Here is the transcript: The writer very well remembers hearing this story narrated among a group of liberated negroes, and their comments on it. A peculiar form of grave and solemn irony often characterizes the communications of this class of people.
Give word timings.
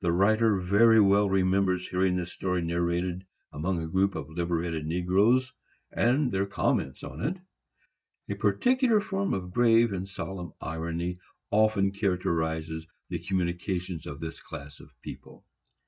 The 0.00 0.10
writer 0.10 0.56
very 0.56 1.00
well 1.00 1.30
remembers 1.30 1.86
hearing 1.86 2.16
this 2.16 2.32
story 2.32 2.62
narrated 2.62 3.24
among 3.52 3.80
a 3.80 3.86
group 3.86 4.16
of 4.16 4.28
liberated 4.28 4.86
negroes, 4.86 5.52
and 5.92 6.32
their 6.32 6.46
comments 6.46 7.04
on 7.04 7.20
it. 7.20 7.36
A 8.28 8.34
peculiar 8.34 9.00
form 9.00 9.32
of 9.32 9.52
grave 9.54 9.92
and 9.92 10.08
solemn 10.08 10.52
irony 10.60 11.20
often 11.52 11.92
characterizes 11.92 12.88
the 13.08 13.20
communications 13.20 14.04
of 14.04 14.18
this 14.18 14.40
class 14.40 14.80
of 14.80 14.90
people. 15.00 15.44